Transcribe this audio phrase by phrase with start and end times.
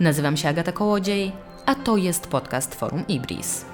[0.00, 1.32] Nazywam się Agata Kołodziej,
[1.66, 3.64] a to jest podcast Forum Ibris.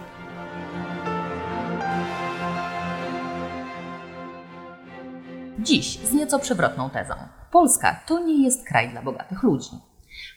[5.59, 7.15] Dziś z nieco przewrotną tezą.
[7.51, 9.71] Polska to nie jest kraj dla bogatych ludzi.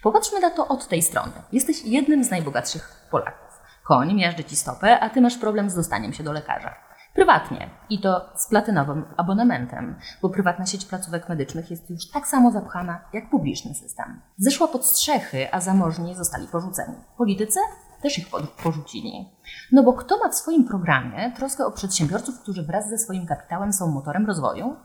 [0.04, 1.32] Popatrzmy na to od tej strony.
[1.52, 3.60] Jesteś jednym z najbogatszych Polaków.
[3.84, 6.87] Koń miażdży ci stopę, a ty masz problem z dostaniem się do lekarza.
[7.18, 12.52] Prywatnie i to z platynowym abonamentem, bo prywatna sieć placówek medycznych jest już tak samo
[12.52, 14.22] zapchana jak publiczny system.
[14.38, 16.96] Zeszła pod strzechy, a zamożni zostali porzuceni.
[17.18, 17.60] Politycy
[18.02, 18.28] też ich
[18.64, 19.30] porzucili.
[19.72, 23.74] No bo kto ma w swoim programie troskę o przedsiębiorców, którzy wraz ze swoim kapitałem
[23.74, 24.76] są motorem rozwoju?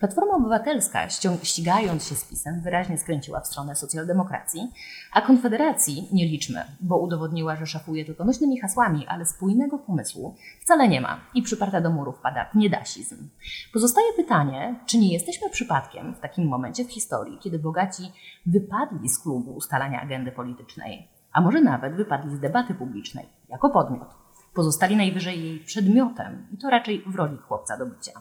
[0.00, 1.08] Platforma Obywatelska,
[1.42, 4.72] ścigając się z PiSem, wyraźnie skręciła w stronę socjaldemokracji,
[5.12, 10.88] a Konfederacji nie liczmy, bo udowodniła, że szafuje tylko nośnymi hasłami, ale spójnego pomysłu wcale
[10.88, 13.28] nie ma i przyparta do murów pada niedasizm.
[13.72, 18.12] Pozostaje pytanie, czy nie jesteśmy przypadkiem w takim momencie w historii, kiedy bogaci
[18.46, 24.08] wypadli z klubu ustalania agendy politycznej, a może nawet wypadli z debaty publicznej jako podmiot.
[24.54, 28.12] Pozostali najwyżej jej przedmiotem i to raczej w roli chłopca do bycia.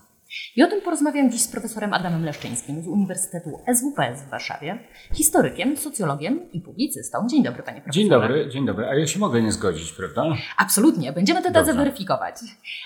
[0.55, 4.79] I o tym porozmawiam dziś z profesorem Adamem Leszczyńskim z Uniwersytetu SWPS w Warszawie,
[5.13, 7.27] historykiem, socjologiem i publicystą.
[7.29, 7.99] Dzień dobry, panie profesorze.
[7.99, 8.85] Dzień dobry, dzień dobry.
[8.85, 10.25] A ja się mogę nie zgodzić, prawda?
[10.57, 12.35] Absolutnie, będziemy tę tezę weryfikować.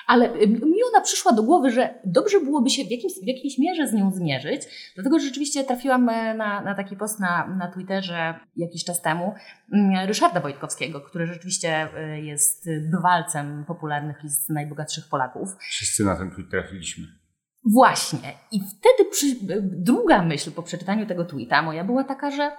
[0.07, 3.87] Ale mi ona przyszła do głowy, że dobrze byłoby się w, jakimś, w jakiejś mierze
[3.87, 4.61] z nią zmierzyć,
[4.95, 9.33] dlatego że rzeczywiście trafiłam e, na, na taki post na, na Twitterze jakiś czas temu
[9.73, 15.49] mm, Ryszarda Wojtkowskiego, który rzeczywiście e, jest bywalcem popularnych list najbogatszych Polaków.
[15.59, 17.22] Wszyscy na ten tweet trafiliśmy.
[17.65, 18.33] Właśnie.
[18.51, 19.25] I wtedy przy,
[19.61, 22.51] druga myśl po przeczytaniu tego tweeta moja była taka, że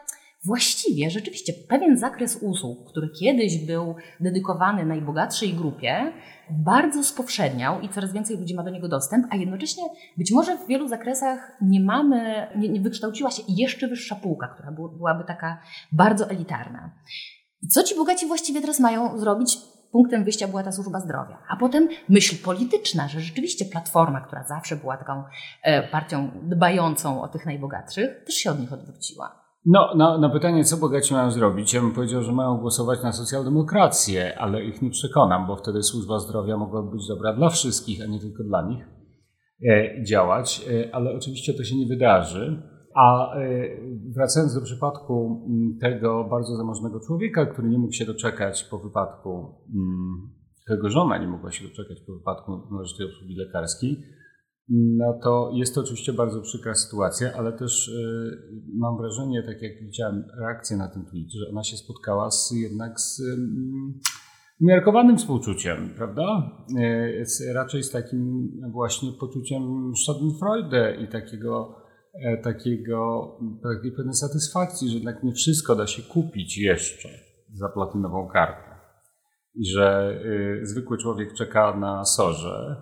[0.44, 6.12] właściwie rzeczywiście pewien zakres usług, który kiedyś był dedykowany najbogatszej grupie,
[6.50, 9.82] bardzo spowszedniał i coraz więcej ludzi ma do niego dostęp, a jednocześnie
[10.16, 14.72] być może w wielu zakresach nie mamy, nie, nie wykształciła się jeszcze wyższa półka, która
[14.72, 16.90] byłaby taka bardzo elitarna.
[17.62, 19.58] I co ci bogaci właściwie teraz mają zrobić?
[19.94, 21.38] Punktem wyjścia była ta służba zdrowia.
[21.48, 25.22] A potem myśl polityczna, że rzeczywiście Platforma, która zawsze była taką
[25.62, 29.44] e, partią dbającą o tych najbogatszych, też się od nich odwróciła.
[29.66, 33.12] No, na, na, pytanie, co bogaci mają zrobić, ja bym powiedział, że mają głosować na
[33.12, 38.06] socjaldemokrację, ale ich nie przekonam, bo wtedy służba zdrowia mogłaby być dobra dla wszystkich, a
[38.06, 38.84] nie tylko dla nich
[39.70, 42.73] e, działać, e, ale oczywiście to się nie wydarzy.
[42.94, 43.68] A e,
[44.14, 49.54] wracając do przypadku mm, tego bardzo zamożnego człowieka, który nie mógł się doczekać po wypadku,
[50.64, 54.02] którego mm, żona nie mogła się doczekać po wypadku należytej obsługi lekarskiej,
[54.68, 57.92] no to jest to oczywiście bardzo przykra sytuacja, ale też e,
[58.74, 63.00] mam wrażenie, tak jak widziałem reakcję na ten tweet, że ona się spotkała z, jednak
[63.00, 64.00] z mm,
[64.60, 66.50] umiarkowanym współczuciem, prawda?
[67.48, 71.83] E, raczej z takim właśnie poczuciem Schadenfreude i takiego
[72.42, 73.28] takiego,
[73.62, 77.08] takiej pewnej satysfakcji, że jednak nie wszystko da się kupić jeszcze
[77.52, 78.74] za platynową kartę.
[79.54, 80.18] I że
[80.62, 82.76] y, zwykły człowiek czeka na sorze,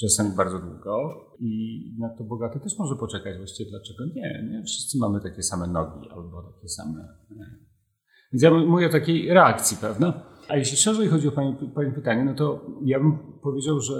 [0.00, 3.36] czasami bardzo długo, i na to bogaty też może poczekać.
[3.36, 4.48] Właściwie dlaczego nie?
[4.50, 4.62] nie?
[4.66, 7.08] Wszyscy mamy takie same nogi albo takie same.
[7.30, 7.46] Nie.
[8.32, 10.22] Więc ja mówię o takiej reakcji, prawda?
[10.48, 13.94] A jeśli szerzej chodzi o pani, pani pytanie, no to ja bym powiedział, że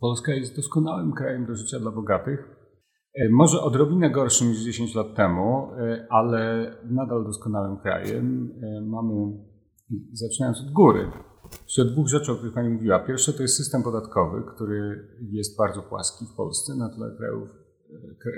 [0.00, 2.61] Polska jest doskonałym krajem do życia dla bogatych E,
[3.30, 8.50] może odrobinę gorszym niż 10 lat temu, e, ale nadal doskonałym krajem.
[8.62, 9.38] E, mamy,
[10.12, 11.10] zaczynając od góry,
[11.66, 12.98] czyli od dwóch rzeczy, o których Pani mówiła.
[12.98, 17.48] Pierwsze to jest system podatkowy, który jest bardzo płaski w Polsce na tle krajów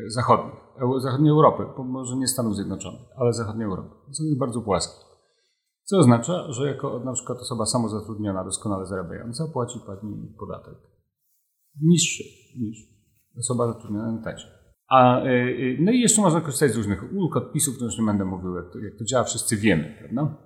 [0.06, 0.54] zachodnich,
[0.98, 3.90] zachodniej Europy, może nie Stanów Zjednoczonych, ale zachodniej Europy.
[4.08, 5.04] Jest bardzo płaski.
[5.84, 10.74] Co oznacza, że jako na przykład osoba samozatrudniona, doskonale zarabiająca, płaci Pani podatek
[11.82, 12.24] niższy
[12.60, 12.78] niż
[13.38, 14.63] osoba zatrudniona na etacie.
[14.94, 18.06] A, y, y, no i jeszcze można korzystać z różnych ulg, odpisów, to już nie
[18.06, 20.36] będę mówił, jak to, jak to działa, wszyscy wiemy, prawda?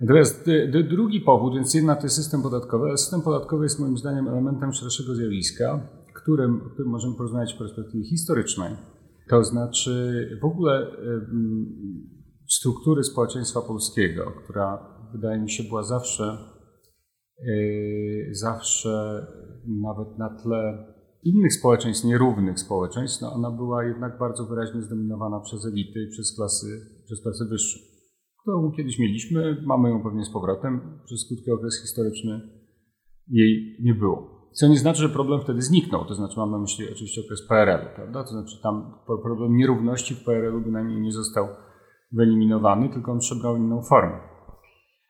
[0.00, 3.98] Natomiast y, drugi powód, więc jedna to jest system podatkowy, ale system podatkowy jest moim
[3.98, 8.76] zdaniem elementem szerszego zjawiska, którym, o którym możemy porozmawiać w perspektywie historycznej.
[9.30, 10.86] To znaczy w ogóle
[12.48, 14.78] struktury społeczeństwa polskiego, która
[15.12, 16.38] wydaje mi się była zawsze,
[18.30, 19.26] zawsze
[19.66, 20.95] nawet na tle
[21.26, 26.36] innych społeczeństw, nierównych społeczeństw, no ona była jednak bardzo wyraźnie zdominowana przez elity i przez
[26.36, 26.66] klasy,
[27.04, 27.78] przez klasy wyższe,
[28.42, 32.40] którą kiedyś mieliśmy, mamy ją pewnie z powrotem, przez krótki okres historyczny
[33.28, 34.36] jej nie było.
[34.52, 37.96] Co nie znaczy, że problem wtedy zniknął, to znaczy mam na myśli oczywiście okres PRL-u,
[37.96, 38.24] prawda?
[38.24, 41.48] To znaczy tam problem nierówności w PRL-u bynajmniej nie został
[42.12, 44.35] wyeliminowany, tylko on przybrał inną formę.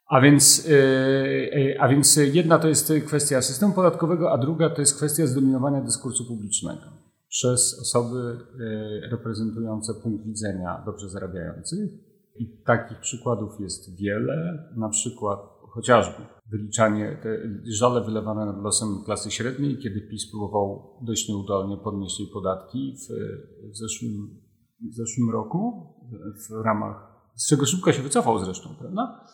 [0.07, 4.81] A więc, y, y, a więc jedna to jest kwestia systemu podatkowego, a druga to
[4.81, 6.81] jest kwestia zdominowania dyskursu publicznego
[7.29, 11.89] przez osoby y, reprezentujące punkt widzenia dobrze zarabiających
[12.35, 15.39] I takich przykładów jest wiele, na przykład
[15.69, 17.29] chociażby wyliczanie, te
[17.71, 23.07] żale wylewane nad losem klasy średniej, kiedy PiS próbował dość nieudolnie podnieść jej podatki w,
[23.71, 24.39] w, zeszłym,
[24.91, 25.93] w zeszłym roku
[26.49, 26.95] w ramach,
[27.35, 29.25] z czego szybko się wycofał zresztą, prawda?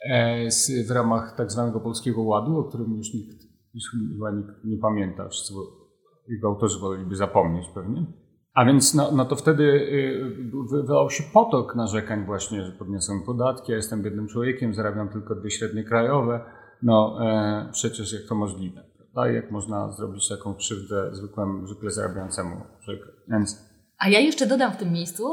[0.00, 0.48] E,
[0.88, 3.36] w ramach tak zwanego Polskiego Ładu, o którym już nikt,
[3.74, 5.54] już chyba nikt nie pamięta, wszyscy
[6.28, 8.06] jego autorzy woleliby zapomnieć pewnie.
[8.54, 13.72] A więc no, no to wtedy y, wylał się potok narzekań właśnie, że podniosą podatki,
[13.72, 16.40] ja jestem biednym człowiekiem, zarabiam tylko dwie średnie krajowe.
[16.82, 19.32] No e, przecież jak to możliwe, prawda?
[19.32, 23.18] Jak można zrobić taką krzywdę zwykłemu, zwykle zarabiającemu człowiekowi.
[23.28, 23.67] Więc
[23.98, 25.24] a ja jeszcze dodam w tym miejscu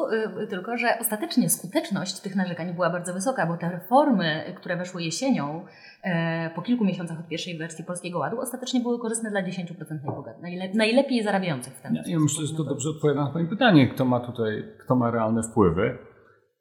[0.43, 5.03] y, tylko, że ostatecznie skuteczność tych narzekań była bardzo wysoka, bo te reformy, które weszły
[5.03, 5.65] jesienią,
[6.03, 10.75] e, po kilku miesiącach od pierwszej wersji Polskiego Ładu, ostatecznie były korzystne dla 10% najbogatszych,
[10.75, 14.05] najlepiej zarabiających w ten Ja, ja myślę, że to dobrze odpowiada na Pani pytanie, kto
[14.05, 15.97] ma tutaj, kto ma realne wpływy.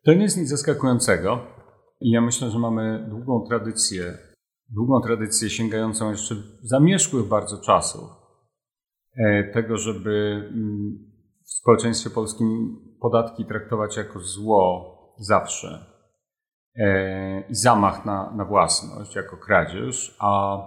[0.05, 1.47] To nie jest nic zaskakującego
[2.01, 4.05] i ja myślę, że mamy długą tradycję,
[4.71, 8.11] długą tradycję sięgającą jeszcze zamierzchłych bardzo czasów
[9.17, 10.11] e, tego, żeby
[10.53, 11.14] mm,
[11.55, 15.87] w społeczeństwie polskim podatki traktować jako zło zawsze
[16.77, 20.59] e, i zamach na, na własność jako kradzież, a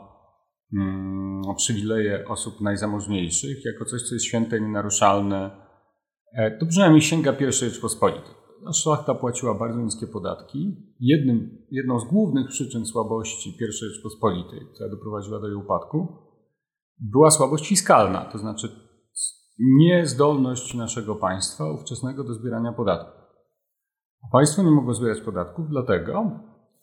[0.74, 5.52] mm, przywileje osób najzamożniejszych jako coś, co jest święte i nienaruszalne,
[6.34, 8.38] e, to przynajmniej sięga pierwszej Rzeczpospolitej.
[8.74, 10.76] Szlachta płaciła bardzo niskie podatki.
[11.00, 16.08] Jednym, jedną z głównych przyczyn słabości pierwszej Rzeczpospolitej, która doprowadziła do jej upadku,
[17.00, 18.87] była słabość fiskalna, to znaczy
[19.60, 23.28] niezdolność naszego państwa ówczesnego do zbierania podatków.
[24.32, 26.32] Państwo nie mogło zbierać podatków dlatego,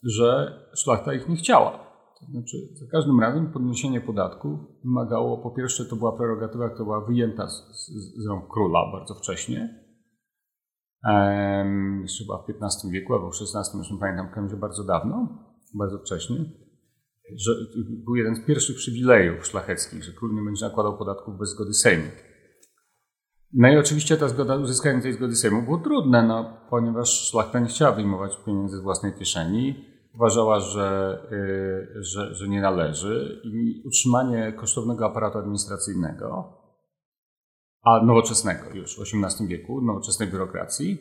[0.03, 1.71] że szlachta ich nie chciała.
[2.21, 7.06] To znaczy, za każdym razem podniesienie podatków wymagało, po pierwsze, to była prerogatywa, która była
[7.06, 9.85] wyjęta z, z, z rąk króla bardzo wcześnie,
[12.03, 15.29] jeszcze chyba w XV wieku albo w XVI, już nie pamiętam, każdym bardzo dawno,
[15.75, 16.37] bardzo wcześnie,
[17.37, 17.53] że
[18.05, 22.11] był jeden z pierwszych przywilejów szlacheckich, że król nie będzie nakładał podatków bez zgody Sejmu.
[23.56, 27.66] No i oczywiście ta zgoda, uzyskanie tej zgody Sejmu było trudne, no, ponieważ szlachta nie
[27.66, 29.84] chciała wyjmować pieniędzy z własnej kieszeni.
[30.14, 36.58] Uważała, że, yy, że, że nie należy i utrzymanie kosztownego aparatu administracyjnego,
[37.82, 40.98] a nowoczesnego już w XVIII wieku, nowoczesnej biurokracji,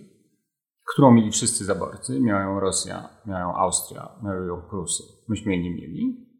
[0.93, 5.63] którą mieli wszyscy zaborcy, miała ją Rosja, miała ją Austria, miały ją Prusy, myśmy jej
[5.63, 6.32] nie mieli,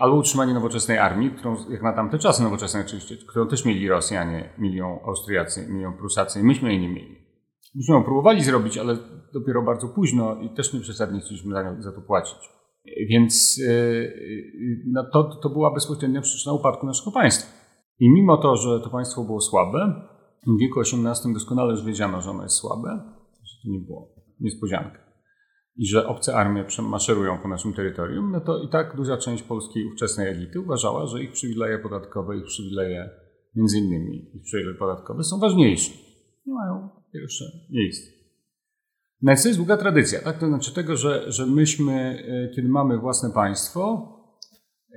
[0.00, 4.50] albo utrzymanie nowoczesnej armii, którą, jak na tamte czasy nowoczesne oczywiście, którą też mieli Rosjanie,
[4.58, 7.16] mieli ją Austriacy, mieli ją Prusacy, myśmy jej nie mieli.
[7.74, 8.96] Myśmy ją próbowali zrobić, ale
[9.32, 12.38] dopiero bardzo późno i też nie przesadnie chcieliśmy za, za to płacić.
[13.08, 14.08] Więc e, e,
[14.86, 17.66] no to, to była bezpośrednia przyczyna upadku naszego państwa.
[18.00, 20.02] I mimo to, że to państwo było słabe,
[20.46, 22.88] w wieku XVIII doskonale już wiedziano, że ono jest słabe,
[23.44, 24.08] że to nie było
[24.40, 25.05] niespodzianka
[25.76, 29.86] i że obce armie maszerują po naszym terytorium, no to i tak duża część polskiej
[29.86, 33.10] ówczesnej elity uważała, że ich przywileje podatkowe, ich przywileje,
[33.54, 35.92] między innymi ich przywileje podatkowe są ważniejsze.
[36.46, 38.16] Nie mają pierwsze miejsce.
[39.22, 40.38] No to jest długa tradycja, tak?
[40.38, 44.12] To znaczy tego, że, że myśmy, e, kiedy mamy własne państwo,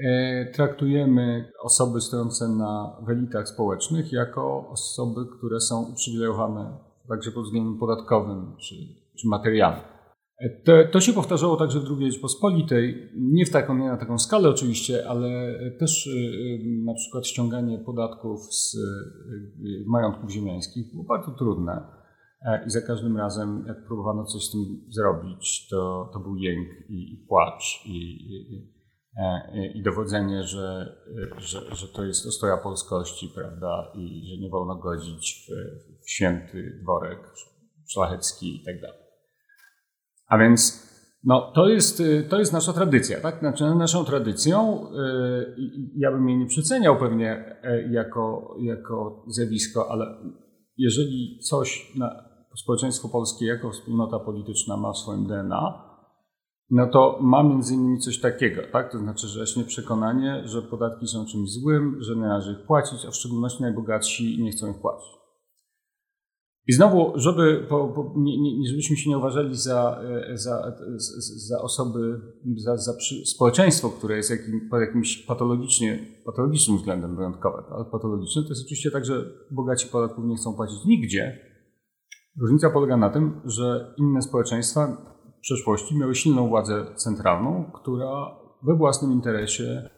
[0.05, 6.77] e, traktujemy osoby stojące na w elitach społecznych jako osoby, które są uprzywilejowane
[7.09, 8.75] także pod względem podatkowym czy,
[9.17, 9.98] czy materialnym.
[10.65, 14.49] To, to, się powtarzało także w II Rzeczpospolitej, nie, w taką, nie na taką skalę
[14.49, 18.79] oczywiście, ale też y, y, na przykład ściąganie podatków z y,
[19.87, 21.99] majątków ziemiańskich było bardzo trudne.
[22.41, 26.67] E, i za każdym razem jak próbowano coś z tym zrobić, to, to był jęk
[26.89, 27.81] i, i płacz.
[27.85, 27.97] I,
[28.33, 28.73] i,
[29.17, 30.95] e, i dowodzenie, że,
[31.37, 35.53] że, że to jest ostoja polskości, prawda, i że nie wolno godzić w,
[36.03, 37.19] w święty dworek
[37.87, 39.08] szlachecki i tak.
[40.29, 40.89] A więc
[41.23, 43.21] no, to, jest, y, to jest nasza tradycja.
[43.21, 43.39] Tak?
[43.39, 45.55] Znaczy, naszą tradycją, yy,
[45.97, 50.05] ja bym jej nie przeceniał pewnie yy, jako, jako zjawisko, ale
[50.77, 55.89] jeżeli coś na społeczeństwo polskie jako wspólnota polityczna ma w swoim DNA,
[56.71, 58.91] no to ma między innymi coś takiego, tak?
[58.91, 63.11] To znaczy, właśnie przekonanie, że podatki są czymś złym, że nie należy ich płacić, a
[63.11, 65.18] w szczególności najbogatsi nie chcą ich płacić.
[66.69, 70.75] I znowu, żeby, po, po, nie, nie, żebyśmy się nie uważali za, e, za,
[71.47, 72.21] za osoby,
[72.55, 72.93] za, za
[73.25, 77.63] społeczeństwo, które jest jakim, pod jakimś patologicznie, patologicznym względem wyjątkowe.
[77.71, 81.39] Ale patologiczne to jest oczywiście tak, że bogaci podatków nie chcą płacić nigdzie.
[82.41, 84.97] Różnica polega na tym, że inne społeczeństwa
[85.37, 89.89] w przeszłości miały silną władzę centralną, która we własnym interesie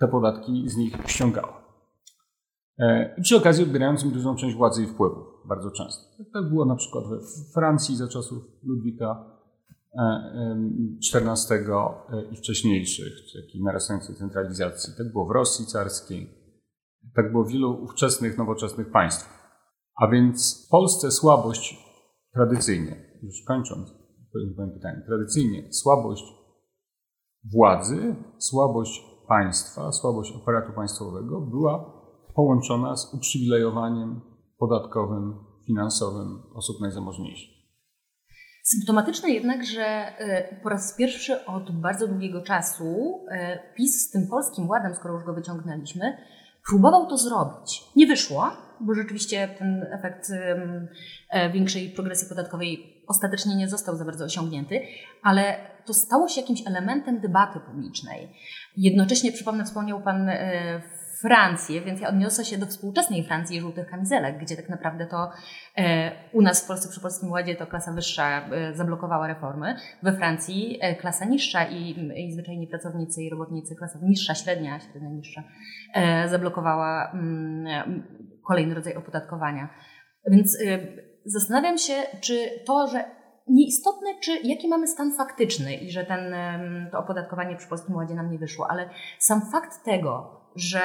[0.00, 1.64] te podatki z nich ściągała.
[2.78, 5.33] E, I przy okazji odbierając im dużą część władzy i wpływów.
[5.48, 6.24] Bardzo często.
[6.32, 7.16] Tak było na przykład we
[7.54, 9.34] Francji za czasów Ludwika
[11.14, 11.64] XIV
[12.32, 13.12] i wcześniejszych,
[13.46, 14.92] takiej narastającej centralizacji.
[14.98, 16.28] Tak było w Rosji carskiej,
[17.14, 19.60] tak było w wielu ówczesnych, nowoczesnych państwach.
[19.96, 21.84] A więc w Polsce słabość
[22.32, 23.88] tradycyjnie, już kończąc,
[24.56, 26.24] powiem pytanie, tradycyjnie słabość
[27.52, 34.20] władzy, słabość państwa, słabość aparatu państwowego była połączona z uprzywilejowaniem
[34.68, 35.34] podatkowym,
[35.66, 37.50] finansowym osób najzamożniejszych.
[38.64, 44.28] Symptomatyczne jednak, że e, po raz pierwszy od bardzo długiego czasu e, PiS z tym
[44.30, 46.16] polskim ładem, skoro już go wyciągnęliśmy,
[46.68, 47.84] próbował to zrobić.
[47.96, 54.24] Nie wyszło, bo rzeczywiście ten efekt e, większej progresji podatkowej ostatecznie nie został za bardzo
[54.24, 54.80] osiągnięty,
[55.22, 55.56] ale
[55.86, 58.28] to stało się jakimś elementem debaty publicznej.
[58.76, 60.30] Jednocześnie, przypomnę, wspomniał Pan
[61.26, 65.30] Francję, więc ja odniosę się do współczesnej Francji żółtych kamizelek, gdzie tak naprawdę to
[65.76, 69.76] e, u nas w Polsce przy Polskim Ładzie to klasa wyższa e, zablokowała reformy.
[70.02, 75.10] We Francji e, klasa niższa i, i zwyczajni pracownicy i robotnicy, klasa niższa, średnia, średnia
[75.10, 75.42] niższa,
[76.26, 78.02] zablokowała mm,
[78.46, 79.68] kolejny rodzaj opodatkowania.
[80.30, 80.58] Więc
[81.24, 82.34] zastanawiam się, czy
[82.66, 83.04] to, że
[83.48, 86.34] nieistotne, czy jaki mamy stan faktyczny i że ten,
[86.92, 90.80] to opodatkowanie przy Polskim Ładzie nam nie wyszło, ale sam fakt tego, że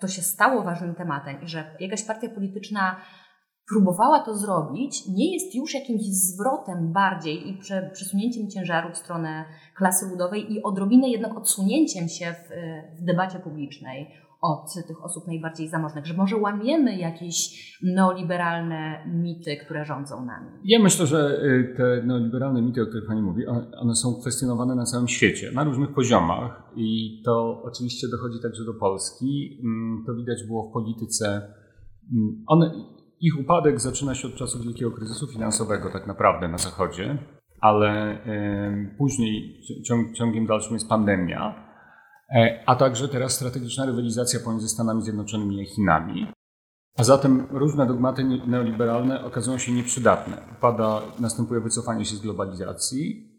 [0.00, 2.96] to się stało ważnym tematem i że jakaś partia polityczna
[3.68, 7.58] próbowała to zrobić, nie jest już jakimś zwrotem bardziej i
[7.92, 9.44] przesunięciem ciężaru w stronę
[9.76, 12.48] klasy ludowej i odrobinę jednak odsunięciem się w,
[13.00, 17.36] w debacie publicznej od tych osób najbardziej zamożnych, że może łamiemy jakieś
[17.82, 20.50] neoliberalne mity, które rządzą nami?
[20.64, 23.46] Ja myślę, że y, te neoliberalne mity, o których Pani mówi,
[23.80, 28.74] one są kwestionowane na całym świecie, na różnych poziomach i to oczywiście dochodzi także do
[28.74, 29.60] Polski.
[29.64, 31.26] Mm, to widać było w polityce.
[32.12, 32.70] Mm, one,
[33.20, 37.18] ich upadek zaczyna się od czasów wielkiego kryzysu finansowego tak naprawdę na Zachodzie,
[37.60, 38.18] ale
[38.98, 39.62] później
[40.14, 41.67] ciągiem dalszym jest pandemia
[42.66, 46.26] a także teraz strategiczna rywalizacja pomiędzy Stanami Zjednoczonymi i Chinami.
[46.98, 50.36] A zatem różne dogmaty neoliberalne okazują się nieprzydatne.
[50.60, 53.30] Pada, następuje wycofanie się z globalizacji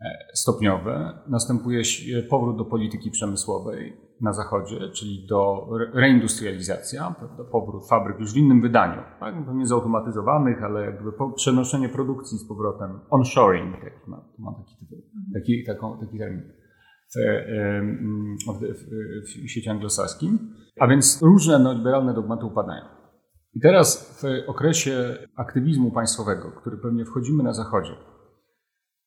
[0.00, 1.82] e, stopniowe, następuje
[2.30, 7.14] powrót do polityki przemysłowej na Zachodzie, czyli do reindustrializacja,
[7.52, 9.34] powrót fabryk już w innym wydaniu, tak?
[9.54, 15.02] nie zautomatyzowanych, ale jakby przenoszenie produkcji z powrotem, onshoring, taki ma, ma taki, tytuł,
[15.34, 16.61] taki, taką, taki termin
[17.16, 18.60] w,
[19.24, 20.54] w, w świecie anglosaskim.
[20.80, 22.84] A więc różne neoliberalne dogmaty upadają.
[23.54, 27.94] I teraz w okresie aktywizmu państwowego, który pewnie wchodzimy na Zachodzie,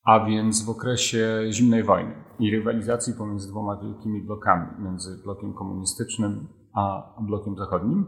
[0.04, 6.48] a więc w okresie zimnej wojny i rywalizacji pomiędzy dwoma wielkimi blokami, między blokiem komunistycznym
[6.74, 8.06] a blokiem zachodnim,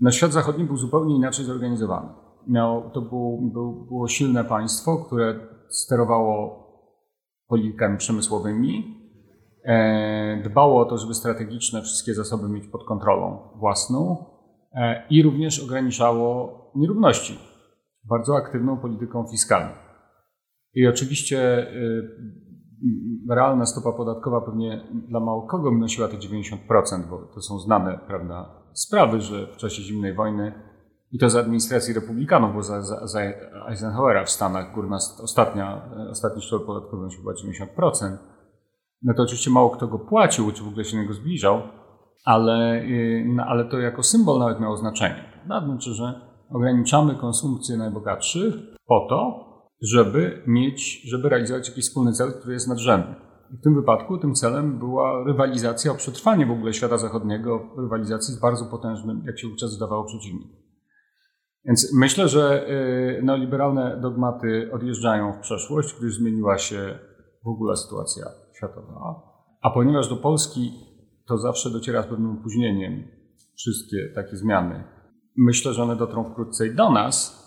[0.00, 2.08] na świat zachodni był zupełnie inaczej zorganizowany.
[2.46, 6.65] Miał, to był, był, było silne państwo, które sterowało
[7.48, 8.96] politykami przemysłowymi.
[9.64, 14.24] E, dbało o to, żeby strategiczne wszystkie zasoby mieć pod kontrolą własną
[14.72, 17.38] e, i również ograniczało nierówności
[18.04, 19.74] bardzo aktywną polityką fiskalną.
[20.74, 26.56] I oczywiście e, realna stopa podatkowa pewnie dla mało kogo wynosiła te 90%,
[27.10, 30.52] bo to są znane prawda, sprawy, że w czasie zimnej wojny
[31.16, 33.20] i to za administracji republikanów, bo za, za, za
[33.68, 37.32] Eisenhowera w Stanach górna, ostatnia, ostatni szczebel podatkowy wynosił chyba
[37.90, 38.16] 90%.
[39.02, 41.62] No to oczywiście mało kto go płacił, czy w ogóle się do niego zbliżał,
[42.24, 45.24] ale, y, no, ale to jako symbol nawet miało znaczenie.
[45.48, 46.20] To znaczy, że
[46.50, 48.54] ograniczamy konsumpcję najbogatszych
[48.86, 49.46] po to,
[49.82, 53.14] żeby mieć, żeby realizować jakiś wspólny cel, który jest nadrzędny.
[53.60, 58.40] W tym wypadku tym celem była rywalizacja o przetrwanie w ogóle świata zachodniego, rywalizacji z
[58.40, 60.65] bardzo potężnym, jak się wówczas zdawało, przeciwnikiem.
[61.66, 62.70] Więc myślę, że
[63.18, 66.98] y, neoliberalne dogmaty odjeżdżają w przeszłość, gdyż zmieniła się
[67.44, 69.22] w ogóle sytuacja światowa.
[69.62, 70.72] A ponieważ do Polski
[71.28, 73.08] to zawsze dociera z pewnym opóźnieniem
[73.56, 74.84] wszystkie takie zmiany,
[75.36, 77.46] myślę, że one dotrą wkrótce i do nas.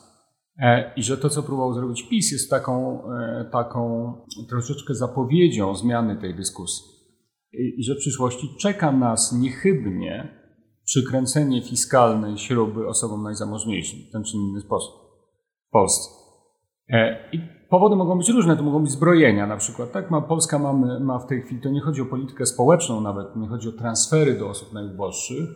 [0.57, 4.13] E, I że to, co próbował zrobić PiS, jest taką, e, taką
[4.49, 6.85] troszeczkę zapowiedzią zmiany tej dyskusji.
[7.53, 10.38] I że w przyszłości czeka nas niechybnie
[10.89, 14.93] przykręcenie fiskalnej śruby osobom najzamożniejszym w ten czy inny sposób
[15.67, 16.09] w Polsce.
[16.89, 19.91] E, I powody mogą być różne, to mogą być zbrojenia na przykład.
[19.91, 23.35] Tak, ma, Polska mamy, ma w tej chwili, to nie chodzi o politykę społeczną nawet,
[23.35, 25.49] nie chodzi o transfery do osób najuboższych,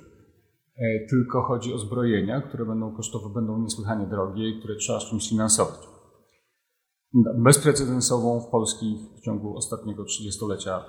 [0.75, 5.09] e, tylko chodzi o zbrojenia, które będą kosztowe, będą niesłychanie drogie i które trzeba z
[5.09, 5.79] czymś finansować.
[7.37, 10.85] Bezprecedensową w Polski w ciągu ostatniego 30-lecia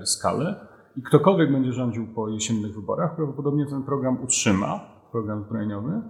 [0.00, 4.80] e, skalę i ktokolwiek będzie rządził po jesiennych wyborach, prawdopodobnie ten program utrzyma,
[5.12, 6.02] program zbrojeniowy,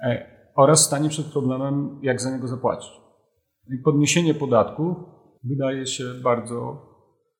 [0.00, 2.92] e, oraz stanie przed problemem, jak za niego zapłacić.
[3.68, 4.96] I podniesienie podatków
[5.44, 6.88] wydaje się bardzo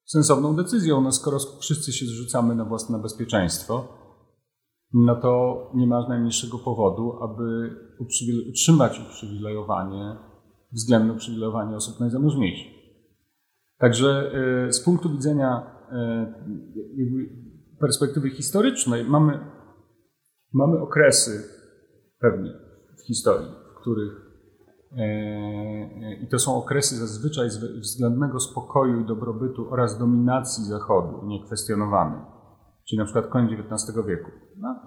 [0.05, 1.01] sensowną decyzją.
[1.01, 3.89] No skoro wszyscy się zrzucamy na własne bezpieczeństwo,
[4.95, 7.77] no to nie ma najmniejszego powodu, aby
[8.51, 10.17] utrzymać uprzywilejowanie,
[10.73, 12.73] względne uprzywilejowanie osób najzamożniejszych.
[13.79, 14.33] Także
[14.67, 15.78] e, z punktu widzenia
[17.81, 19.05] perspektywy historycznej.
[19.05, 19.41] Mamy,
[20.53, 21.49] mamy okresy
[22.21, 22.51] pewnie
[22.99, 24.13] w historii, w których
[24.97, 27.49] e, i to są okresy zazwyczaj
[27.81, 32.21] względnego spokoju i dobrobytu oraz dominacji Zachodu, niekwestionowanej,
[32.89, 34.81] czyli na przykład koniec XIX wieku, no,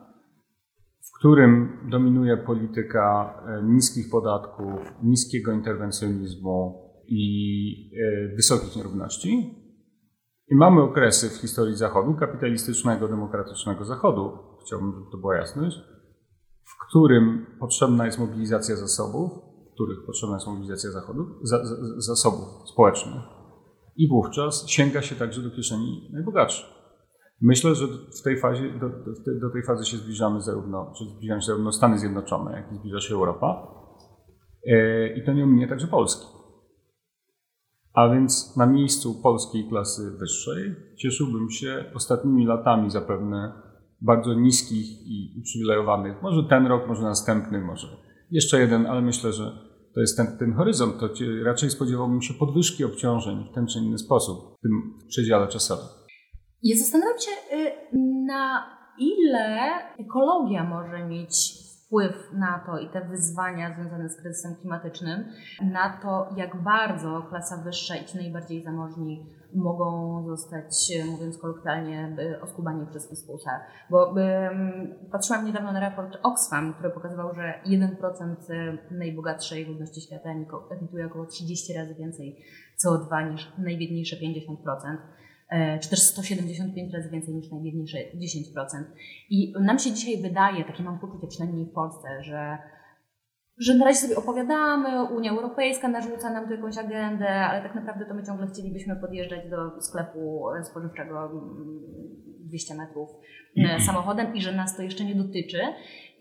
[1.01, 7.91] w którym dominuje polityka niskich podatków, niskiego interwencjonizmu i
[8.35, 9.60] wysokich nierówności,
[10.51, 15.77] i mamy okresy w historii Zachodu, kapitalistycznego, demokratycznego Zachodu, chciałbym, żeby to była jasność,
[16.63, 19.31] w którym potrzebna jest mobilizacja zasobów,
[19.69, 23.23] w których potrzebna jest mobilizacja zachodów, za, za, zasobów społecznych.
[23.97, 26.65] I wówczas sięga się także do kieszeni najbogatszych.
[27.41, 31.39] Myślę, że w tej fazie, do, do, do tej fazy się zbliżamy zarówno, czy zbliżają
[31.39, 33.67] się zarówno Stany Zjednoczone, jak i zbliża się Europa.
[34.67, 36.40] E, I to nie ominie także Polski.
[37.93, 43.53] A więc na miejscu polskiej klasy wyższej cieszyłbym się ostatnimi latami zapewne
[44.01, 46.21] bardzo niskich i uprzywilejowanych.
[46.21, 47.87] Może ten rok, może następny, może
[48.31, 49.51] jeszcze jeden, ale myślę, że
[49.93, 50.99] to jest ten, ten horyzont.
[50.99, 51.09] To
[51.43, 54.71] raczej spodziewałbym się podwyżki obciążeń w ten czy inny sposób w tym
[55.07, 55.85] przedziale czasowym.
[56.63, 57.71] Ja zastanawiam się, y,
[58.25, 58.65] na
[58.97, 59.69] ile
[59.99, 61.53] ekologia może mieć
[61.91, 65.25] wpływ na to i te wyzwania związane z kryzysem klimatycznym,
[65.61, 72.87] na to, jak bardzo klasa wyższa i ci najbardziej zamożni mogą zostać, mówiąc kolokwialnie, oskubani
[72.87, 73.51] przez fiskusa.
[73.89, 74.15] Bo um,
[75.11, 78.35] patrzyłam niedawno na raport Oxfam, który pokazywał, że 1%
[78.91, 80.29] najbogatszej ludności świata
[80.71, 82.43] emituje około 30 razy więcej
[82.85, 84.97] CO2 niż najbiedniejsze 50%.
[85.81, 88.03] Czy też 175 razy więcej niż najbiedniejsze 10%.
[89.29, 92.57] I nam się dzisiaj wydaje, takie mam poczucie przynajmniej w Polsce, że
[93.57, 98.05] że na razie sobie opowiadamy, Unia Europejska narzuca nam tu jakąś agendę, ale tak naprawdę
[98.05, 101.31] to my ciągle chcielibyśmy podjeżdżać do sklepu spożywczego
[102.51, 103.09] 200 mm, metrów
[103.57, 105.59] e, samochodem i że nas to jeszcze nie dotyczy.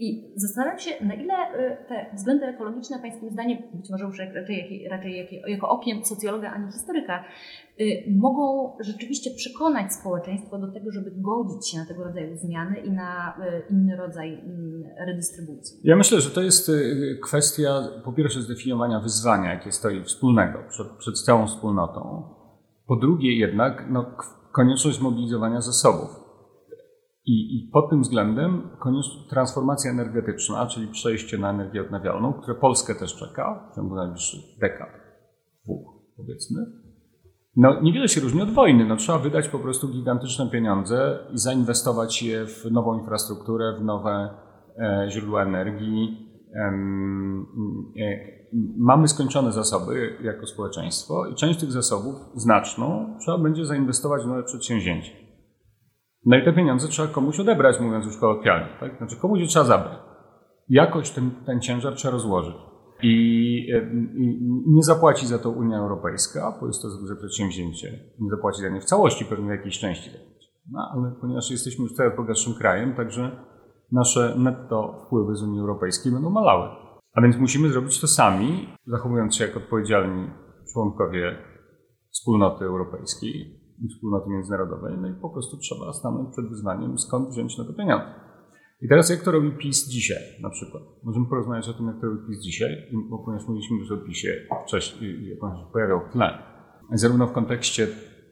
[0.00, 4.88] I zastanawiam się, na ile y, te względy ekologiczne, Pańskim zdaniem, być może już raczej,
[4.90, 7.24] raczej jako okiem socjologa, a nie historyka,
[7.80, 7.84] y,
[8.16, 13.36] mogą rzeczywiście przekonać społeczeństwo do tego, żeby godzić się na tego rodzaju zmiany i na
[13.38, 15.80] y, inny rodzaj mm, redystrybucji?
[15.84, 16.70] Ja myślę, że to jest
[17.22, 22.22] kwestia po pierwsze zdefiniowania wyzwania, jakie stoi wspólnego przed, przed całą wspólnotą.
[22.86, 24.16] Po drugie jednak no,
[24.52, 26.19] konieczność mobilizowania zasobów.
[27.26, 28.70] I, I pod tym względem
[29.28, 34.88] transformacja energetyczna, czyli przejście na energię odnawialną, które Polskę też czeka w ciągu najbliższych dekad,
[35.64, 36.66] dwóch powiedzmy,
[37.56, 38.84] no, niewiele się różni od wojny.
[38.84, 44.30] No, trzeba wydać po prostu gigantyczne pieniądze i zainwestować je w nową infrastrukturę, w nowe
[44.78, 46.28] e, źródła energii.
[46.54, 48.40] E, e,
[48.78, 54.42] mamy skończone zasoby jako społeczeństwo i część tych zasobów, znaczną, trzeba będzie zainwestować w nowe
[54.42, 55.12] przedsięwzięcia.
[56.26, 58.68] No i te pieniądze trzeba komuś odebrać, mówiąc już kolokwialnie.
[58.80, 58.96] Tak?
[58.98, 59.98] Znaczy komuś je trzeba zabrać.
[60.68, 62.54] Jakoś ten, ten ciężar trzeba rozłożyć.
[63.02, 63.12] I,
[64.16, 68.00] I, nie zapłaci za to Unia Europejska, bo jest to duże przedsięwzięcie.
[68.18, 70.10] Nie zapłaci za nie w całości, pewnie w jakiejś części.
[70.72, 73.44] No, ale ponieważ jesteśmy już coraz bogatszym krajem, także
[73.92, 76.68] nasze netto wpływy z Unii Europejskiej będą malały.
[77.12, 80.30] A więc musimy zrobić to sami, zachowując się jak odpowiedzialni
[80.72, 81.38] członkowie
[82.10, 87.64] wspólnoty europejskiej, wspólnoty międzynarodowej, no i po prostu trzeba stanąć przed wyzwaniem, skąd wziąć na
[87.64, 88.14] to pieniądze.
[88.82, 90.82] I teraz jak to robi PiS dzisiaj na przykład?
[91.02, 92.70] Możemy porozmawiać o tym, jak to robi PiS dzisiaj,
[93.10, 94.28] bo ponieważ mówiliśmy już o PiSie
[94.66, 96.38] wcześniej, jak on się pojawiał w tle.
[96.92, 97.86] Zarówno w kontekście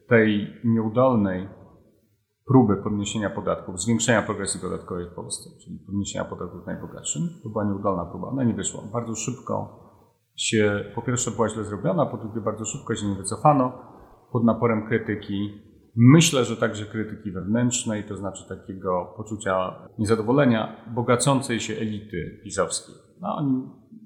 [0.07, 1.49] tej nieudolnej
[2.47, 8.05] próby podniesienia podatków, zwiększenia progresji podatkowej w Polsce, czyli podniesienia podatków najbogatszym, to była nieudolna
[8.05, 8.81] próba, ona nie wyszła.
[8.93, 9.79] Bardzo szybko
[10.35, 13.73] się, po pierwsze była źle zrobiona, po drugie bardzo szybko się nie wycofano,
[14.31, 15.49] pod naporem krytyki.
[15.95, 22.95] Myślę, że także krytyki wewnętrznej, to znaczy takiego poczucia niezadowolenia bogacącej się elity pisowskiej.
[23.21, 23.63] No, oni,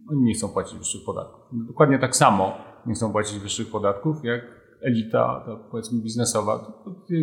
[0.09, 1.67] oni nie chcą płacić wyższych podatków.
[1.67, 4.41] Dokładnie tak samo nie chcą płacić wyższych podatków, jak
[4.81, 6.59] elita, to powiedzmy biznesowa.
[6.59, 7.13] To, to, to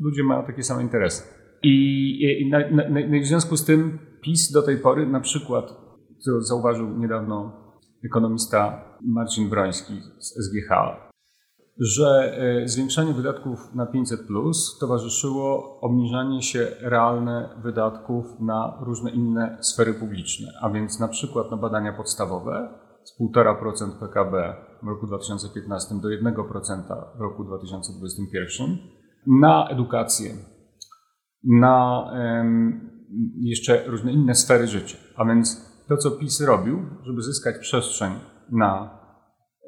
[0.00, 1.22] ludzie mają takie same interesy.
[1.62, 5.74] I, i na, na, na, w związku z tym PiS do tej pory, na przykład,
[6.18, 7.52] co zauważył niedawno
[8.04, 10.70] ekonomista Marcin Broński z SGH,
[11.78, 19.58] że e, zwiększanie wydatków na 500 plus towarzyszyło obniżanie się realne wydatków na różne inne
[19.60, 22.68] sfery publiczne, a więc na przykład na badania podstawowe
[23.04, 26.82] z 1,5% PKB w roku 2015 do 1%
[27.16, 28.78] w roku 2021,
[29.26, 30.30] na edukację,
[31.44, 32.10] na
[33.40, 34.96] jeszcze różne inne sfery życia.
[35.16, 38.12] A więc to, co PiS robił, żeby zyskać przestrzeń
[38.52, 39.00] na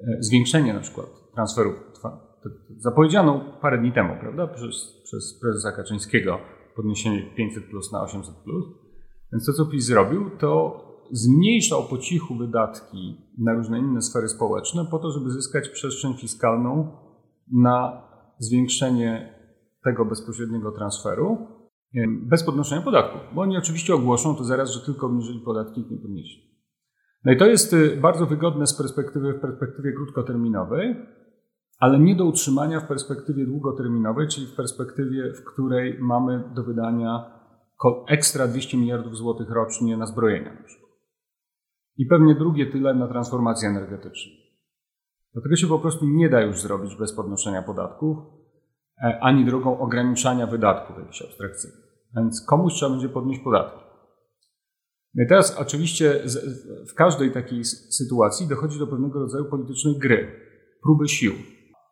[0.03, 1.94] e, zwiększenie na przykład transferów,
[2.77, 6.39] zapowiedziano parę dni temu, prawda, przez, przez prezesa Kaczyńskiego
[6.77, 8.65] podniesienie 500 plus na 800 plus.
[9.33, 10.81] Więc to, co PiS zrobił, to
[11.11, 16.97] zmniejszał po cichu wydatki na różne inne sfery społeczne po to, żeby zyskać przestrzeń fiskalną
[17.53, 18.03] na
[18.39, 19.35] zwiększenie
[19.85, 21.39] tego bezpośredniego transferu
[22.09, 23.21] bez podnoszenia podatków.
[23.35, 26.55] Bo oni oczywiście ogłoszą to zaraz, że tylko obniżyli podatki i nie podnieśli.
[27.25, 30.97] No i to jest y, bardzo wygodne z perspektywy, w perspektywie krótkoterminowej,
[31.79, 37.35] ale nie do utrzymania w perspektywie długoterminowej, czyli w perspektywie, w której mamy do wydania
[38.09, 40.57] ekstra 200 miliardów złotych rocznie na zbrojenia.
[41.97, 44.33] I pewnie drugie tyle na transformację energetyczną.
[45.33, 48.19] Dlatego się po prostu nie da już zrobić bez podnoszenia podatków,
[49.03, 51.85] e, ani drogą ograniczania wydatków jakichś abstrakcyjnych.
[52.17, 53.85] Więc komuś trzeba będzie podnieść podatki.
[55.15, 56.23] No i teraz oczywiście
[56.91, 60.41] w każdej takiej sytuacji dochodzi do pewnego rodzaju politycznej gry,
[60.83, 61.33] próby sił.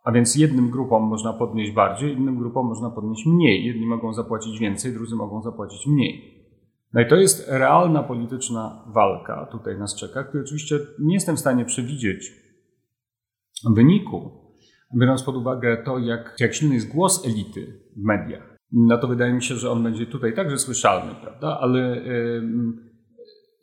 [0.02, 3.66] A więc jednym grupom można podnieść bardziej, innym grupom można podnieść mniej.
[3.66, 6.42] Jedni mogą zapłacić więcej, drudzy mogą zapłacić mniej.
[6.94, 11.40] No i to jest realna polityczna walka, tutaj nas czeka, której oczywiście nie jestem w
[11.40, 12.32] stanie przewidzieć
[13.74, 14.30] wyniku,
[15.00, 18.56] biorąc pod uwagę to, jak, jak silny jest głos elity w mediach.
[18.72, 21.58] No to wydaje mi się, że on będzie tutaj także słyszalny, prawda?
[21.60, 21.96] Ale